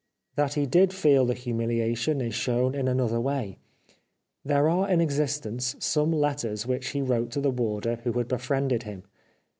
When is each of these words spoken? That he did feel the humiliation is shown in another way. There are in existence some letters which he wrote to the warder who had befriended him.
That 0.35 0.55
he 0.55 0.65
did 0.65 0.93
feel 0.93 1.27
the 1.27 1.35
humiliation 1.35 2.21
is 2.21 2.33
shown 2.33 2.73
in 2.73 2.87
another 2.87 3.19
way. 3.21 3.59
There 4.43 4.67
are 4.67 4.89
in 4.89 4.99
existence 4.99 5.75
some 5.77 6.11
letters 6.11 6.65
which 6.65 6.87
he 6.87 7.03
wrote 7.03 7.29
to 7.33 7.39
the 7.39 7.51
warder 7.51 7.97
who 7.97 8.13
had 8.13 8.27
befriended 8.27 8.81
him. 8.81 9.03